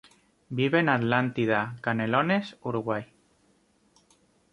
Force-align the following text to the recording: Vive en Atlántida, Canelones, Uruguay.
Vive 0.49 0.79
en 0.79 0.89
Atlántida, 0.89 1.77
Canelones, 1.79 2.57
Uruguay. 2.63 3.05